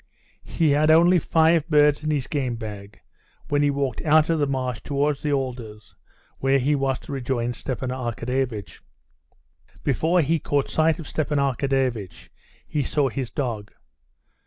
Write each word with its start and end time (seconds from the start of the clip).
He 0.41 0.71
had 0.71 0.89
only 0.89 1.19
five 1.19 1.67
birds 1.67 2.03
in 2.03 2.09
his 2.09 2.25
game 2.25 2.55
bag 2.55 3.01
when 3.49 3.61
he 3.61 3.69
walked 3.69 4.01
out 4.01 4.31
of 4.31 4.39
the 4.39 4.47
marsh 4.47 4.81
towards 4.81 5.21
the 5.21 5.31
alders 5.31 5.95
where 6.39 6.57
he 6.57 6.73
was 6.73 6.97
to 7.01 7.11
rejoin 7.11 7.53
Stepan 7.53 7.89
Arkadyevitch. 7.91 8.81
Before 9.83 10.21
he 10.21 10.39
caught 10.39 10.71
sight 10.71 10.97
of 10.97 11.07
Stepan 11.07 11.37
Arkadyevitch 11.37 12.29
he 12.67 12.81
saw 12.81 13.09
his 13.09 13.29
dog. 13.29 13.71